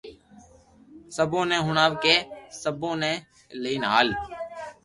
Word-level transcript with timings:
سبوني 1.15 1.57
ھڻاوھ 1.67 1.95
ڪي 2.03 2.15
سبونو 2.61 3.11
لئين 3.61 3.83
ھال 3.91 4.09